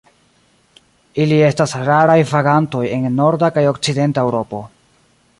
Ili 1.25 1.35
estas 1.49 1.75
raraj 1.89 2.15
vagantoj 2.31 2.81
en 2.95 3.05
norda 3.19 3.51
kaj 3.59 3.67
okcidenta 3.73 4.25
Eŭropo. 4.31 4.63